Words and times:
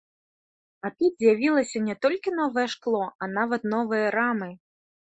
А 0.87 0.89
тут 0.97 1.11
з'явілася 1.25 1.83
не 1.91 1.95
толькі 2.07 2.35
новае 2.41 2.67
шкло, 2.77 3.05
а 3.07 3.23
нават 3.39 3.61
новыя 3.79 4.07
рамы! 4.21 4.53